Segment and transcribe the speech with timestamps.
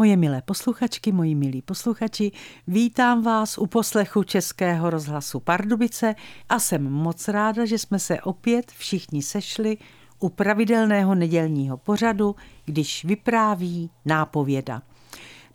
[0.00, 2.32] Moje milé posluchačky, moji milí posluchači,
[2.66, 6.14] vítám vás u poslechu Českého rozhlasu Pardubice
[6.48, 9.76] a jsem moc ráda, že jsme se opět všichni sešli
[10.18, 14.82] u pravidelného nedělního pořadu, když vypráví nápověda.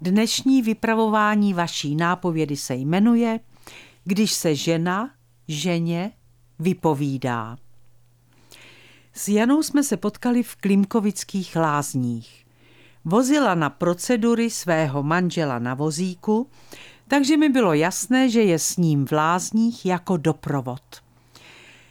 [0.02, 3.40] Dnešní vypravování vaší nápovědy se jmenuje
[4.04, 5.12] Když se žena
[5.48, 6.12] ženě
[6.60, 7.58] vypovídá.
[9.14, 12.43] S Janou jsme se potkali v Klimkovických lázních.
[13.06, 16.50] Vozila na procedury svého manžela na vozíku,
[17.08, 20.82] takže mi bylo jasné, že je s ním v lázních jako doprovod.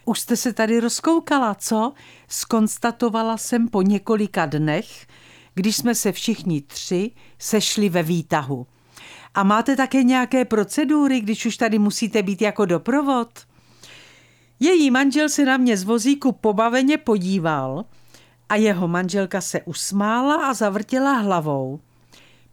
[0.04, 1.92] Už jste se tady rozkoukala, co?
[2.28, 5.06] Skonstatovala jsem po několika dnech,
[5.54, 8.66] když jsme se všichni tři sešli ve výtahu.
[9.34, 13.28] A máte také nějaké procedury, když už tady musíte být jako doprovod?
[14.60, 17.84] Její manžel se na mě z vozíku pobaveně podíval–
[18.52, 21.80] a jeho manželka se usmála a zavrtěla hlavou.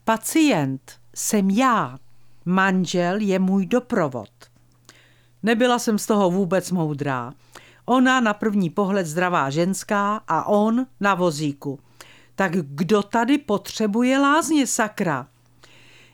[0.03, 1.97] Pacient jsem já,
[2.45, 4.29] manžel je můj doprovod.
[5.43, 7.33] Nebyla jsem z toho vůbec moudrá.
[7.85, 11.79] Ona na první pohled zdravá ženská a on na vozíku.
[12.35, 15.27] Tak kdo tady potřebuje lázně, sakra?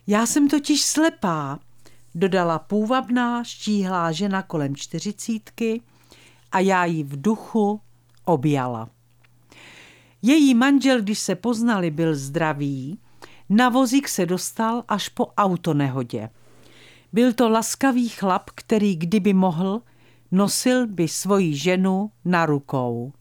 [0.07, 1.59] Já jsem totiž slepá,
[2.15, 5.81] dodala půvabná, štíhlá žena kolem čtyřicítky
[6.51, 7.81] a já ji v duchu
[8.23, 8.89] objala.
[10.27, 12.99] Její manžel, když se poznali, byl zdravý,
[13.49, 16.29] na vozík se dostal až po autonehodě.
[17.13, 19.81] Byl to laskavý chlap, který kdyby mohl,
[20.31, 23.13] nosil by svoji ženu na rukou.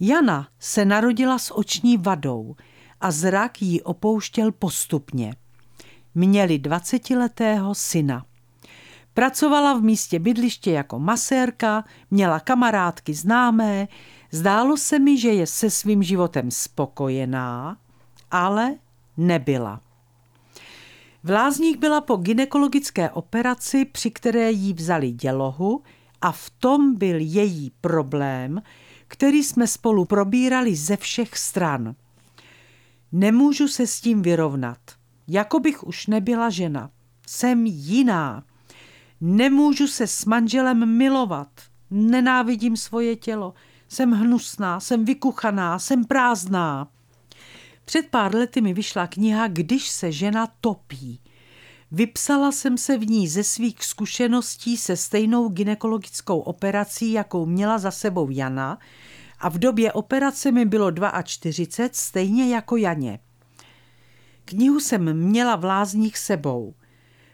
[0.00, 2.56] Jana se narodila s oční vadou
[3.00, 5.34] a zrak jí opouštěl postupně.
[6.14, 8.24] Měli dvacetiletého syna.
[9.14, 13.88] Pracovala v místě bydliště jako masérka, měla kamarádky známé,
[14.30, 17.78] Zdálo se mi, že je se svým životem spokojená,
[18.30, 18.74] ale
[19.16, 19.80] nebyla.
[21.24, 25.82] V lázních byla po ginekologické operaci, při které jí vzali dělohu
[26.22, 28.62] a v tom byl její problém,
[29.08, 31.94] který jsme spolu probírali ze všech stran.
[33.12, 34.78] Nemůžu se s tím vyrovnat.
[35.28, 36.90] Jako bych už nebyla žena.
[37.26, 38.44] Jsem jiná.
[39.20, 41.48] Nemůžu se s manželem milovat.
[41.90, 43.54] Nenávidím svoje tělo.
[43.92, 46.88] Jsem hnusná, jsem vykuchaná, jsem prázdná.
[47.84, 51.20] Před pár lety mi vyšla kniha Když se žena topí.
[51.90, 57.90] Vypsala jsem se v ní ze svých zkušeností se stejnou ginekologickou operací, jakou měla za
[57.90, 58.78] sebou Jana
[59.38, 60.90] a v době operace mi bylo
[61.22, 63.18] 42, stejně jako Janě.
[64.44, 66.74] Knihu jsem měla v lázních sebou.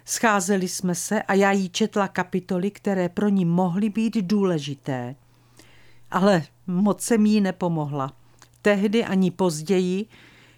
[0.04, 5.16] Scházeli jsme se a já jí četla kapitoly, které pro ní mohly být důležité
[6.10, 8.12] ale moc jsem jí nepomohla.
[8.62, 10.06] Tehdy ani později,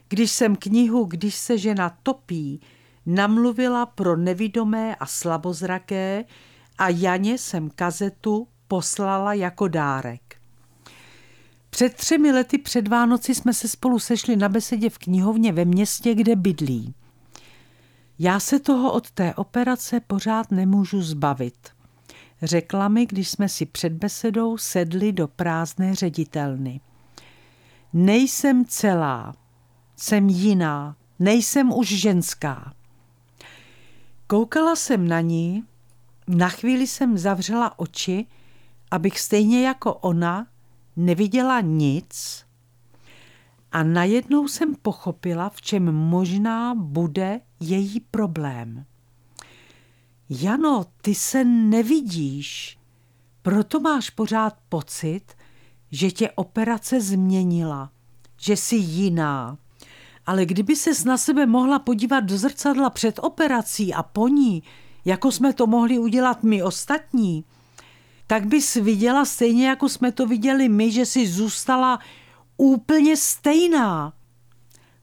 [0.09, 2.61] když jsem knihu Když se žena topí,
[3.07, 6.25] namluvila pro nevidomé a slabozraké
[6.79, 10.37] a Janě jsem kazetu poslala jako dárek.
[11.71, 16.15] Před třemi lety před Vánoci jsme se spolu sešli na besedě v knihovně ve městě,
[16.15, 16.95] kde bydlí.
[18.19, 21.78] Já se toho od té operace pořád nemůžu zbavit
[22.43, 26.81] řekla mi, když jsme si před besedou sedli do prázdné ředitelny.
[27.93, 29.35] Nejsem celá,
[29.97, 32.73] jsem jiná, nejsem už ženská.
[34.27, 35.65] Koukala jsem na ní,
[36.29, 38.27] na chvíli jsem zavřela oči,
[38.91, 40.47] abych stejně jako ona
[40.97, 42.45] neviděla nic
[43.73, 48.85] a najednou jsem pochopila, v čem možná bude její problém.
[50.31, 52.79] Jano, ty se nevidíš,
[53.43, 55.23] proto máš pořád pocit,
[55.91, 57.91] že tě operace změnila,
[58.41, 59.59] že jsi jiná.
[60.27, 64.63] Ale kdyby ses na sebe mohla podívat do zrcadla před operací a po ní,
[65.05, 67.45] jako jsme to mohli udělat my ostatní,
[68.27, 71.99] tak bys viděla stejně, jako jsme to viděli my, že jsi zůstala
[72.57, 74.13] úplně stejná.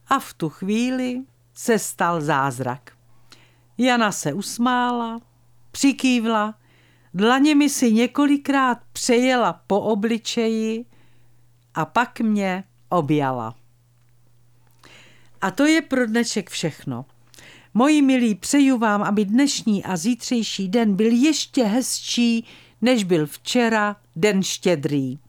[0.08, 2.95] A v tu chvíli se stal zázrak.
[3.78, 5.22] Jana se usmála,
[5.72, 6.56] přikývla,
[7.14, 10.86] dlaněmi si několikrát přejela po obličeji
[11.76, 13.56] a pak mě objala.
[15.42, 17.06] A to je pro dnešek všechno.
[17.74, 22.46] Moji milí, přeju vám, aby dnešní a zítřejší den byl ještě hezčí,
[22.82, 25.20] než byl včera den štědrý.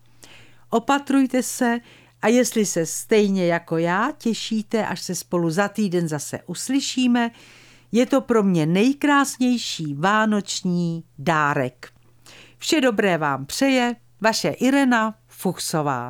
[0.70, 1.80] Opatrujte se
[2.22, 7.30] a jestli se stejně jako já těšíte, až se spolu za týden zase uslyšíme,
[7.92, 11.92] je to pro mě nejkrásnější vánoční dárek.
[12.58, 16.04] Vše dobré vám přeje vaše Irena Fuchsová.